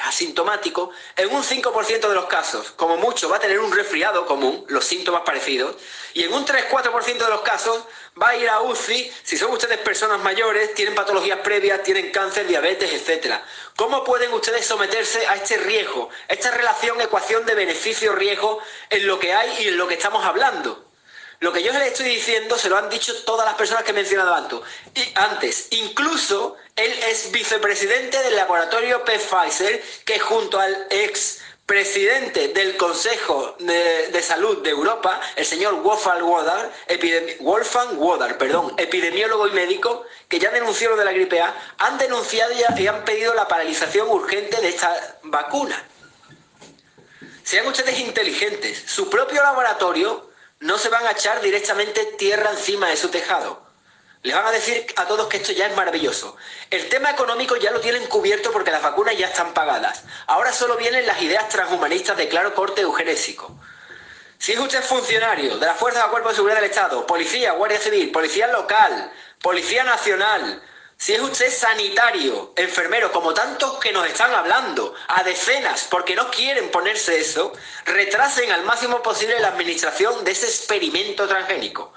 [0.00, 4.64] asintomático, en un 5% de los casos, como mucho, va a tener un resfriado común,
[4.68, 5.76] los síntomas parecidos,
[6.14, 7.84] y en un 3-4% de los casos
[8.20, 12.46] va a ir a UCI si son ustedes personas mayores, tienen patologías previas, tienen cáncer,
[12.46, 13.36] diabetes, etc.
[13.76, 19.34] ¿Cómo pueden ustedes someterse a este riesgo, esta relación, ecuación de beneficio-riesgo en lo que
[19.34, 20.91] hay y en lo que estamos hablando?
[21.42, 23.94] Lo que yo les estoy diciendo se lo han dicho todas las personas que he
[23.94, 24.32] mencionado
[25.16, 25.66] antes.
[25.70, 34.22] Incluso él es vicepresidente del laboratorio Pfizer, que junto al ex presidente del Consejo de,
[34.22, 36.70] Salud de Europa, el señor Wolfgang Wodar,
[37.40, 41.98] Wolfgang Wodar, perdón, epidemiólogo y médico, que ya denunció lo de la gripe A, han
[41.98, 45.88] denunciado y han pedido la paralización urgente de esta vacuna.
[47.42, 48.84] Sean ustedes inteligentes.
[48.86, 50.30] Su propio laboratorio
[50.62, 53.62] no se van a echar directamente tierra encima de su tejado.
[54.22, 56.36] Les van a decir a todos que esto ya es maravilloso.
[56.70, 60.04] El tema económico ya lo tienen cubierto porque las vacunas ya están pagadas.
[60.28, 63.58] Ahora solo vienen las ideas transhumanistas de claro corte eugenésico.
[64.38, 67.80] Si es usted funcionario de las Fuerzas de Cuerpo de Seguridad del Estado, policía, guardia
[67.80, 70.62] civil, policía local, policía nacional,
[71.02, 76.30] si es usted sanitario, enfermero, como tantos que nos están hablando, a decenas, porque no
[76.30, 77.52] quieren ponerse eso,
[77.84, 81.92] retrasen al máximo posible la administración de ese experimento transgénico.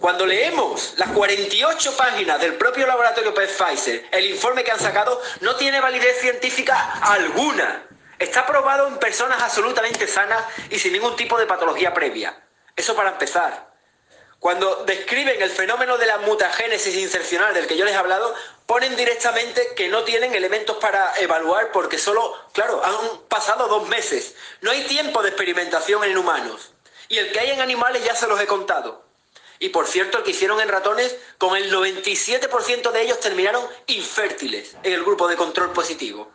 [0.00, 5.54] Cuando leemos las 48 páginas del propio laboratorio Pfizer, el informe que han sacado no
[5.56, 7.82] tiene validez científica alguna.
[8.18, 12.34] Está probado en personas absolutamente sanas y sin ningún tipo de patología previa.
[12.74, 13.68] Eso para empezar.
[14.40, 18.34] Cuando describen el fenómeno de la mutagénesis insercional del que yo les he hablado,
[18.66, 24.36] ponen directamente que no tienen elementos para evaluar porque solo, claro, han pasado dos meses.
[24.60, 26.70] No hay tiempo de experimentación en humanos.
[27.08, 29.02] Y el que hay en animales ya se los he contado.
[29.58, 34.76] Y por cierto, el que hicieron en ratones, con el 97% de ellos terminaron infértiles
[34.84, 36.30] en el grupo de control positivo.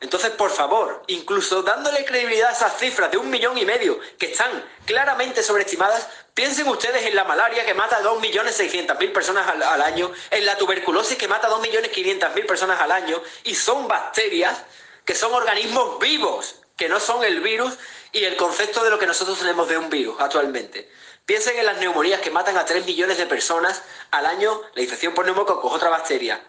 [0.00, 4.26] Entonces, por favor, incluso dándole credibilidad a esas cifras de un millón y medio que
[4.32, 4.50] están
[4.84, 10.44] claramente sobreestimadas, piensen ustedes en la malaria que mata a 2.600.000 personas al, año, en
[10.44, 14.62] la tuberculosis que mata a 2.500.000 personas al año, y son bacterias
[15.06, 17.78] que son organismos vivos, que no son el virus
[18.12, 20.90] y el concepto de lo que nosotros tenemos de un virus actualmente.
[21.24, 25.14] Piensen en las neumonías que matan a 3 millones de personas al año, la infección
[25.14, 26.40] por neumococo otra bacteria,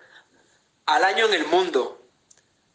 [0.86, 2.07] al año en el mundo.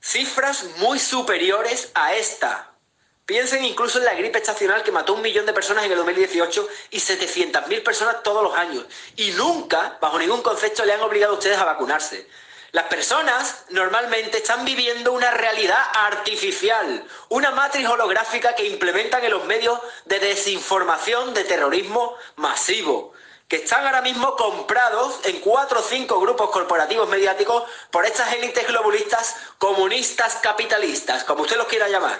[0.04, 2.72] Cifras muy superiores a esta.
[3.24, 6.68] Piensen incluso en la gripe estacional que mató un millón de personas en el 2018
[6.90, 8.84] y 700.000 personas todos los años.
[9.14, 12.28] Y nunca, bajo ningún concepto, le han obligado a ustedes a vacunarse.
[12.72, 19.44] Las personas normalmente están viviendo una realidad artificial, una matriz holográfica que implementan en los
[19.44, 23.12] medios de desinformación de terrorismo masivo,
[23.52, 28.66] que están ahora mismo comprados en cuatro o cinco grupos corporativos mediáticos por estas élites
[28.66, 32.18] globalistas comunistas capitalistas, como usted los quiera llamar.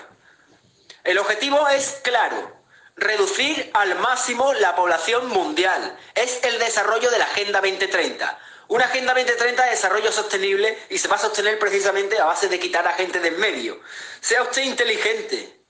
[1.05, 2.55] El objetivo es claro,
[2.97, 5.99] reducir al máximo la población mundial.
[6.15, 11.09] Es el desarrollo de la Agenda 2030 una Agenda 2030 de desarrollo sostenible y se
[11.09, 13.81] va a sostener precisamente a base de quitar a gente de en medio.
[14.21, 15.62] Sea usted inteligente,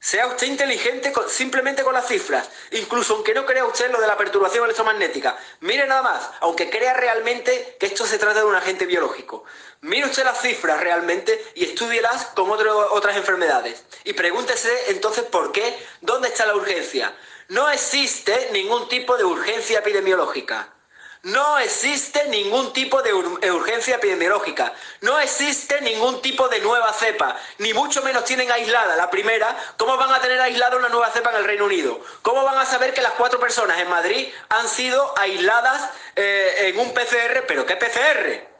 [0.00, 4.16] sea usted inteligente simplemente con las cifras, incluso aunque no crea usted lo de la
[4.16, 5.36] perturbación electromagnética.
[5.60, 9.44] Mire nada más, aunque crea realmente que esto se trata de un agente biológico.
[9.80, 13.84] Mire usted las cifras realmente y estudielas con otras enfermedades.
[14.04, 17.14] Y pregúntese entonces por qué, dónde está la urgencia.
[17.48, 20.74] No existe ningún tipo de urgencia epidemiológica.
[21.22, 27.74] No existe ningún tipo de urgencia epidemiológica, no existe ningún tipo de nueva cepa, ni
[27.74, 29.56] mucho menos tienen aislada la primera.
[29.76, 32.00] ¿Cómo van a tener aislada una nueva cepa en el Reino Unido?
[32.22, 36.78] ¿Cómo van a saber que las cuatro personas en Madrid han sido aisladas eh, en
[36.78, 37.44] un PCR?
[37.48, 38.57] ¿Pero qué PCR?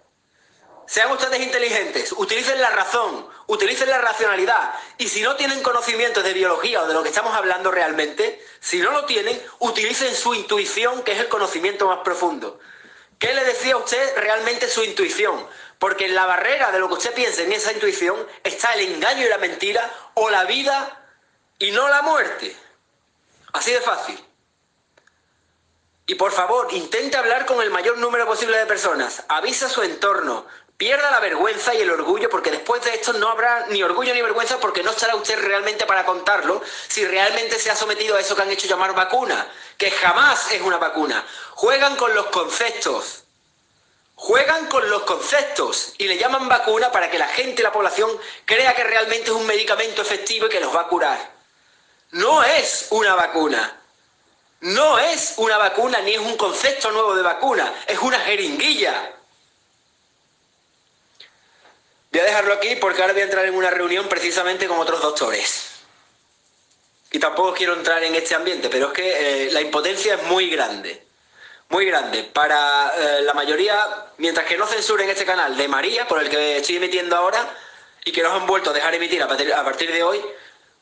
[0.88, 4.72] Sean ustedes inteligentes, utilicen la razón, utilicen la racionalidad.
[4.96, 8.78] Y si no tienen conocimiento de biología o de lo que estamos hablando realmente, si
[8.78, 12.58] no lo tienen, utilicen su intuición, que es el conocimiento más profundo.
[13.18, 15.46] ¿Qué le decía a usted realmente su intuición?
[15.78, 19.26] Porque en la barrera de lo que usted piensa en esa intuición está el engaño
[19.26, 21.06] y la mentira, o la vida
[21.58, 22.56] y no la muerte.
[23.52, 24.24] Así de fácil.
[26.06, 29.24] Y por favor, intente hablar con el mayor número posible de personas.
[29.28, 30.46] Avisa a su entorno
[30.78, 34.22] pierda la vergüenza y el orgullo, porque después de esto no habrá ni orgullo ni
[34.22, 38.36] vergüenza, porque no estará usted realmente para contarlo si realmente se ha sometido a eso
[38.36, 41.26] que han hecho llamar vacuna, que jamás es una vacuna.
[41.54, 43.24] Juegan con los conceptos.
[44.14, 48.10] Juegan con los conceptos y le llaman vacuna para que la gente, la población,
[48.44, 51.18] crea que realmente es un medicamento efectivo y que los va a curar.
[52.12, 53.80] No es una vacuna.
[54.60, 57.72] No es una vacuna ni es un concepto nuevo de vacuna.
[57.86, 59.17] Es una jeringuilla.
[62.18, 65.00] Voy a dejarlo aquí porque ahora voy a entrar en una reunión precisamente con otros
[65.00, 65.66] doctores.
[67.12, 70.50] Y tampoco quiero entrar en este ambiente, pero es que eh, la impotencia es muy
[70.50, 71.06] grande.
[71.68, 72.24] Muy grande.
[72.24, 76.56] Para eh, la mayoría, mientras que no censuren este canal de María, por el que
[76.56, 77.54] estoy emitiendo ahora,
[78.04, 80.20] y que nos han vuelto a dejar emitir a partir, de hoy,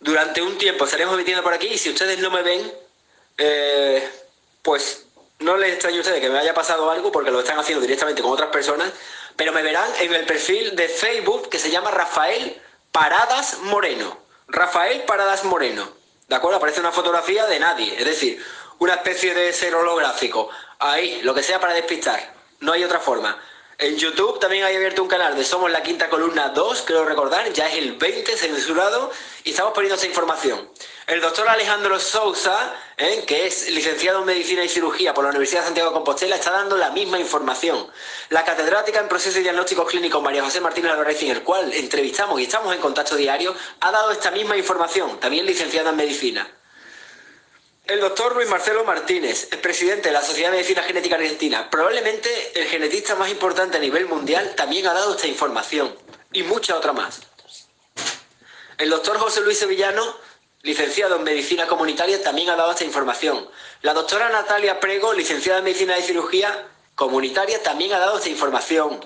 [0.01, 2.73] durante un tiempo estaremos emitiendo por aquí, y si ustedes no me ven,
[3.37, 4.11] eh,
[4.63, 5.05] pues
[5.41, 8.23] no les extraño a ustedes que me haya pasado algo, porque lo están haciendo directamente
[8.23, 8.91] con otras personas,
[9.37, 12.61] pero me verán en el perfil de Facebook que se llama Rafael
[12.93, 14.19] Paradas Moreno.
[14.49, 15.89] Rafael Paradas Moreno.
[16.29, 16.57] ¿De acuerdo?
[16.57, 18.45] Aparece una fotografía de nadie, es decir,
[18.79, 20.49] una especie de ser holográfico.
[20.79, 22.35] Ahí, lo que sea para despistar.
[22.61, 23.39] No hay otra forma.
[23.79, 27.53] En YouTube también hay abierto un canal de Somos la Quinta Columna 2, creo recordar,
[27.53, 29.13] ya es el 20 censurado
[29.45, 30.71] y estamos poniendo esa información.
[31.07, 33.23] El doctor Alejandro Sousa, ¿eh?
[33.29, 36.51] que es licenciado en Medicina y Cirugía por la Universidad de Santiago de Compostela, está
[36.51, 37.87] dando la misma información.
[38.31, 42.41] La catedrática en procesos y diagnósticos clínicos María José Martínez Álvarez, en el cual entrevistamos
[42.41, 46.51] y estamos en contacto diario, ha dado esta misma información, también licenciada en Medicina.
[47.85, 52.61] El doctor Luis Marcelo Martínez, el presidente de la Sociedad de Medicina Genética Argentina, probablemente
[52.61, 55.97] el genetista más importante a nivel mundial, también ha dado esta información
[56.33, 57.21] y mucha otra más.
[58.77, 60.26] El doctor José Luis Sevillano,
[60.63, 63.49] licenciado en Medicina Comunitaria, también ha dado esta información.
[63.83, 69.01] La doctora Natalia Prego, licenciada en Medicina y Cirugía Comunitaria, también ha dado esta información.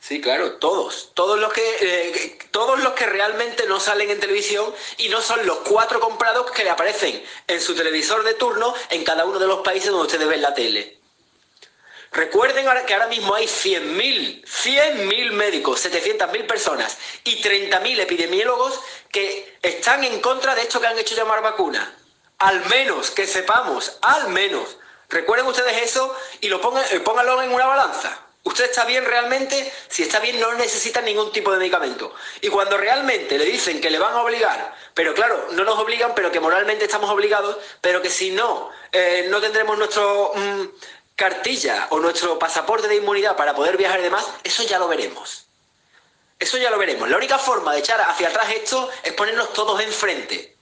[0.00, 1.10] Sí, claro, todos.
[1.14, 5.46] Todos los que eh, todos los que realmente no salen en televisión y no son
[5.46, 9.46] los cuatro comprados que le aparecen en su televisor de turno en cada uno de
[9.46, 11.01] los países donde ustedes ven la tele.
[12.12, 18.78] Recuerden que ahora mismo hay 100.000, 100.000 médicos, 700.000 personas y 30.000 epidemiólogos
[19.10, 21.96] que están en contra de esto que han hecho llamar vacuna.
[22.38, 24.76] Al menos que sepamos, al menos.
[25.08, 28.18] Recuerden ustedes eso y lo pongan, eh, pónganlo en una balanza.
[28.44, 29.72] ¿Usted está bien realmente?
[29.88, 32.12] Si está bien, no necesita ningún tipo de medicamento.
[32.40, 36.12] Y cuando realmente le dicen que le van a obligar, pero claro, no nos obligan,
[36.14, 40.64] pero que moralmente estamos obligados, pero que si no, eh, no tendremos nuestro mm,
[41.16, 45.46] cartilla o nuestro pasaporte de inmunidad para poder viajar y demás, eso ya lo veremos.
[46.38, 47.08] Eso ya lo veremos.
[47.08, 50.56] La única forma de echar hacia atrás esto es ponernos todos enfrente.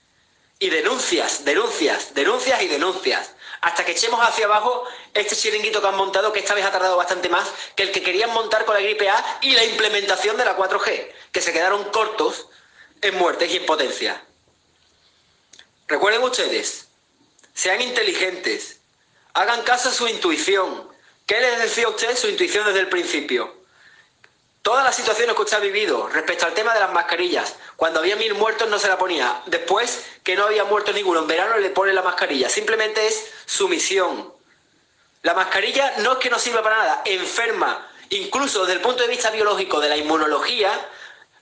[0.58, 5.96] Y denuncias, denuncias, denuncias y denuncias hasta que echemos hacia abajo este chiringuito que han
[5.96, 8.80] montado, que esta vez ha tardado bastante más que el que querían montar con la
[8.80, 12.48] gripe A y la implementación de la 4G, que se quedaron cortos
[13.02, 14.22] en muertes y en potencia.
[15.88, 16.88] Recuerden ustedes,
[17.52, 18.79] sean inteligentes,
[19.34, 20.88] hagan caso a su intuición.
[21.26, 23.54] ¿Qué les decía usted su intuición desde el principio?
[24.62, 28.16] Todas las situaciones que usted ha vivido respecto al tema de las mascarillas, cuando había
[28.16, 29.40] mil muertos no se la ponía.
[29.46, 32.48] Después que no había muertos ninguno, en verano le pone la mascarilla.
[32.50, 34.32] Simplemente es sumisión.
[35.22, 37.90] La mascarilla no es que no sirva para nada, enferma.
[38.10, 40.70] Incluso desde el punto de vista biológico de la inmunología,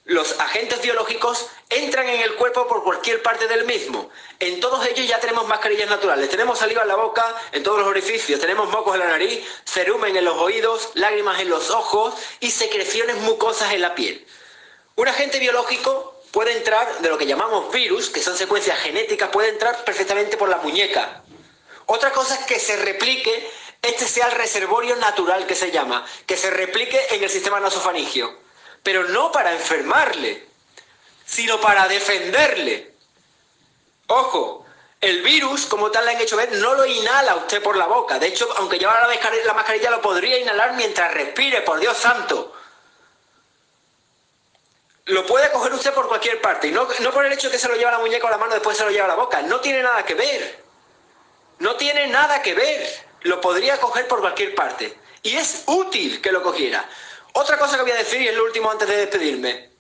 [0.09, 4.09] los agentes biológicos entran en el cuerpo por cualquier parte del mismo.
[4.41, 6.31] En todos ellos ya tenemos mascarillas naturales.
[6.31, 8.41] Tenemos saliva en la boca, en todos los orificios.
[8.41, 13.17] Tenemos mocos en la nariz, cerumen en los oídos, lágrimas en los ojos y secreciones
[13.17, 14.27] mucosas en la piel.
[14.97, 19.51] Un agente biológico puede entrar de lo que llamamos virus, que son secuencias genéticas, puede
[19.51, 21.23] entrar perfectamente por la muñeca.
[21.85, 23.51] Otra cosa es que se replique,
[23.83, 28.48] este sea el reservorio natural que se llama, que se replique en el sistema nasofanigio
[28.83, 30.47] pero no para enfermarle,
[31.25, 32.93] sino para defenderle.
[34.09, 34.65] Ojo,
[35.01, 38.19] el virus, como tal le han hecho ver, no lo inhala usted por la boca.
[38.19, 42.55] De hecho, aunque llevara la mascarilla, lo podría inhalar mientras respire, por Dios santo.
[45.05, 46.69] Lo puede coger usted por cualquier parte.
[46.69, 48.55] Y no, por el hecho de que se lo lleva la muñeca o la mano,
[48.55, 49.41] después se lo lleva a la boca.
[49.43, 50.65] No tiene nada que ver.
[51.61, 53.07] No tiene nada que ver.
[53.23, 54.99] Lo podría coger por cualquier parte.
[55.23, 56.89] Y es útil que lo cogiera.
[57.41, 59.71] Otra cosa que voy a decir, y es lo último antes de despedirme.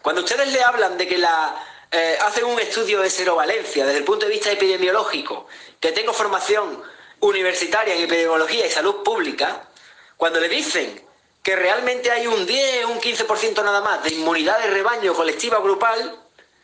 [0.00, 1.54] Cuando ustedes le hablan de que la,
[1.90, 5.46] eh, hacen un estudio de serovalencia desde el punto de vista epidemiológico,
[5.78, 6.82] que tengo formación
[7.20, 9.68] universitaria en epidemiología y salud pública,
[10.16, 11.06] cuando le dicen
[11.42, 16.18] que realmente hay un 10, un 15% nada más de inmunidad de rebaño colectiva grupal,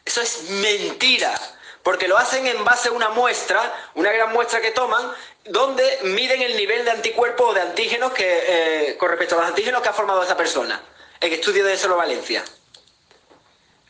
[0.07, 1.38] eso es mentira,
[1.82, 3.60] porque lo hacen en base a una muestra,
[3.94, 5.12] una gran muestra que toman,
[5.44, 9.48] donde miden el nivel de anticuerpos o de antígenos que, eh, con respecto a los
[9.48, 10.80] antígenos que ha formado esa persona
[11.20, 12.44] en estudio de Valencia.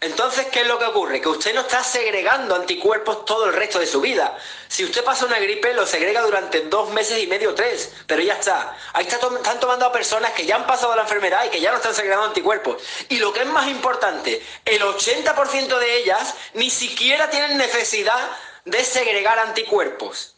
[0.03, 1.21] Entonces, ¿qué es lo que ocurre?
[1.21, 4.35] Que usted no está segregando anticuerpos todo el resto de su vida.
[4.67, 8.35] Si usted pasa una gripe, lo segrega durante dos meses y medio, tres, pero ya
[8.35, 8.75] está.
[8.95, 11.77] Ahí están tomando a personas que ya han pasado la enfermedad y que ya no
[11.77, 12.83] están segregando anticuerpos.
[13.11, 18.31] Y lo que es más importante, el 80% de ellas ni siquiera tienen necesidad
[18.65, 20.35] de segregar anticuerpos.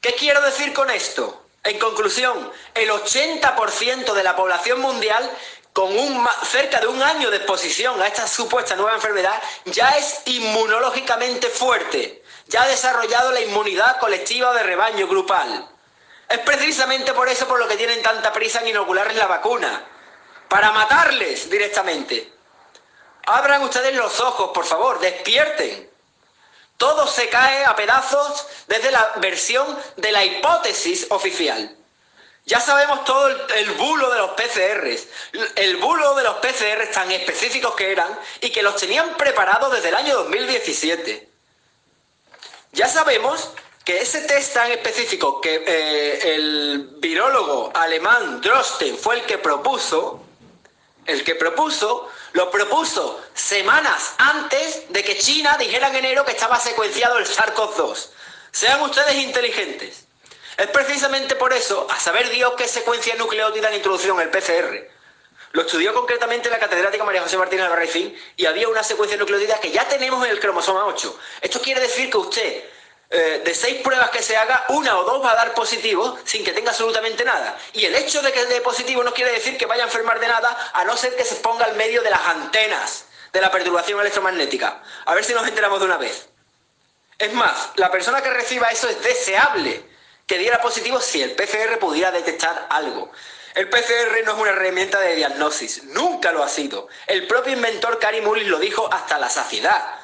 [0.00, 1.40] ¿Qué quiero decir con esto?
[1.62, 5.30] En conclusión, el 80% de la población mundial
[5.74, 10.22] con un, cerca de un año de exposición a esta supuesta nueva enfermedad ya es
[10.26, 15.68] inmunológicamente fuerte, ya ha desarrollado la inmunidad colectiva de rebaño grupal.
[16.28, 19.84] Es precisamente por eso por lo que tienen tanta prisa en inocularles la vacuna,
[20.48, 22.32] para matarles directamente.
[23.26, 25.90] Abran ustedes los ojos, por favor, despierten.
[26.76, 31.76] Todo se cae a pedazos desde la versión de la hipótesis oficial.
[32.46, 35.08] Ya sabemos todo el, bulo de los PCRs,
[35.56, 39.88] el bulo de los PCRs tan específicos que eran y que los tenían preparados desde
[39.88, 41.26] el año 2017.
[42.72, 43.48] Ya sabemos
[43.82, 50.22] que ese test tan específico que eh, el virólogo alemán Drosten fue el que propuso,
[51.06, 56.60] el que propuso, lo propuso semanas antes de que China dijera en enero que estaba
[56.60, 58.08] secuenciado el SARS-CoV-2.
[58.52, 60.04] Sean ustedes inteligentes.
[60.56, 64.88] Es precisamente por eso, a saber Dios qué secuencia nucleótida han introducido en el PCR.
[65.52, 69.70] Lo estudió concretamente la catedrática María José Martínez Albarracín y había una secuencia nucleótida que
[69.70, 71.18] ya tenemos en el cromosoma 8.
[71.40, 72.64] Esto quiere decir que usted
[73.10, 76.44] eh, de seis pruebas que se haga, una o dos va a dar positivo sin
[76.44, 77.56] que tenga absolutamente nada.
[77.72, 80.26] Y el hecho de que dé positivo no quiere decir que vaya a enfermar de
[80.26, 84.00] nada, a no ser que se ponga al medio de las antenas de la perturbación
[84.00, 84.82] electromagnética.
[85.04, 86.28] A ver si nos enteramos de una vez.
[87.18, 89.93] Es más, la persona que reciba eso es deseable
[90.26, 93.10] que diera positivo si el PCR pudiera detectar algo.
[93.54, 96.88] El PCR no es una herramienta de diagnosis, nunca lo ha sido.
[97.06, 100.00] El propio inventor Cary Mullis lo dijo hasta la saciedad.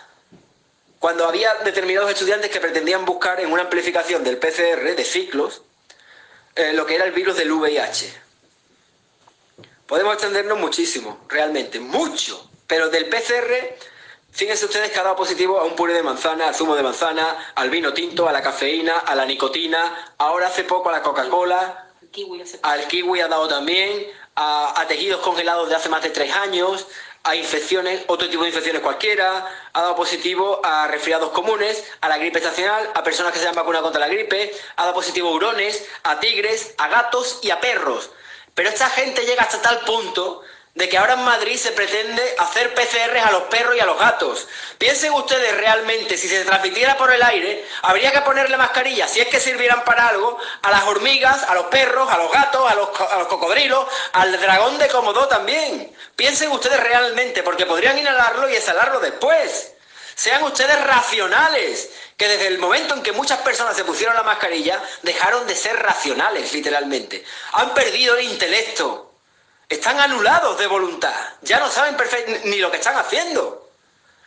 [1.01, 5.63] Cuando había determinados estudiantes que pretendían buscar en una amplificación del PCR de ciclos
[6.55, 8.13] eh, lo que era el virus del VIH.
[9.87, 12.49] Podemos extendernos muchísimo, realmente, mucho.
[12.67, 13.77] Pero del PCR,
[14.31, 17.53] fíjense ustedes que ha dado positivo a un puré de manzana, al zumo de manzana,
[17.55, 21.87] al vino tinto, a la cafeína, a la nicotina, ahora hace poco a la Coca-Cola,
[22.63, 26.87] al kiwi ha dado también, a, tejidos congelados de hace más de tres años,
[27.23, 32.19] a infecciones, otro tipo de infecciones cualquiera, ha dado positivo a resfriados comunes, a la
[32.19, 35.33] gripe estacional, a personas que se han vacunado contra la gripe, ha dado positivo a
[35.33, 38.11] hurones, a tigres, a gatos y a perros.
[38.55, 40.43] Pero esta gente llega hasta tal punto
[40.75, 43.99] de que ahora en Madrid se pretende hacer PCRs a los perros y a los
[43.99, 44.47] gatos.
[44.79, 49.27] Piensen ustedes realmente, si se transmitiera por el aire, habría que ponerle mascarilla, si es
[49.27, 52.89] que sirvieran para algo, a las hormigas, a los perros, a los gatos, a los,
[53.01, 55.93] a los cocodrilos, al dragón de Comodó también.
[56.15, 59.73] Piensen ustedes realmente, porque podrían inhalarlo y exhalarlo después.
[60.15, 64.81] Sean ustedes racionales, que desde el momento en que muchas personas se pusieron la mascarilla,
[65.03, 67.25] dejaron de ser racionales, literalmente.
[67.53, 69.10] Han perdido el intelecto
[69.71, 71.15] están anulados de voluntad.
[71.43, 71.97] Ya no saben
[72.45, 73.71] ni lo que están haciendo.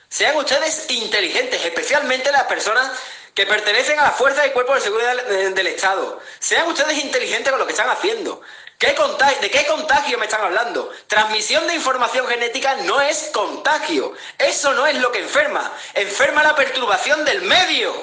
[0.10, 2.90] Sean ustedes inteligentes, especialmente las personas
[3.34, 6.22] que pertenecen a la fuerza del cuerpo de seguridad del, Estado.
[6.40, 8.42] Sean ustedes inteligentes con lo que están haciendo.
[8.80, 10.92] ¿De qué contagio me están hablando?
[11.08, 14.14] Transmisión de información genética no es contagio.
[14.38, 15.72] Eso no es lo que enferma.
[15.94, 17.94] Enferma la perturbación del medio.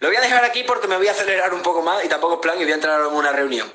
[0.00, 2.34] Lo voy a dejar aquí porque me voy a acelerar un poco más y tampoco
[2.34, 3.72] es plan y voy a entrar en una reunión.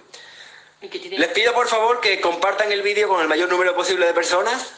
[0.81, 4.73] Les pido por favor que compartan el vídeo con el mayor número posible de personas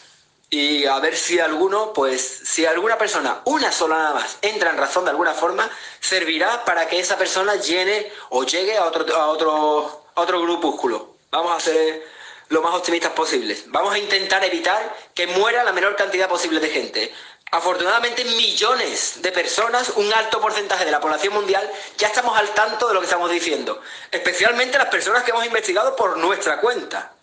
[0.49, 4.77] y a ver si alguno, pues, si alguna persona, una sola nada más, entra en
[4.77, 5.69] razón de alguna forma,
[6.01, 11.15] servirá para que esa persona llene o llegue a otro, a otro, a otro grupúsculo.
[11.31, 12.03] Vamos a ser
[12.49, 13.63] lo más optimistas posibles.
[13.67, 17.13] Vamos a intentar evitar que muera la menor cantidad posible de gente.
[17.51, 22.87] Afortunadamente, millones de personas, un alto porcentaje de la población mundial, ya estamos al tanto
[22.87, 23.79] de lo que estamos diciendo.
[24.09, 27.13] Especialmente las personas que hemos investigado por nuestra cuenta.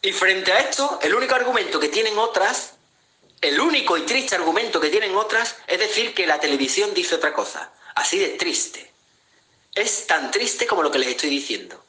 [0.00, 2.72] Y frente a esto, el único argumento que tienen otras,
[3.42, 7.34] el único y triste argumento que tienen otras, es decir que la televisión dice otra
[7.34, 7.70] cosa.
[7.94, 8.90] Así de triste.
[9.74, 11.83] Es tan triste como lo que les estoy diciendo.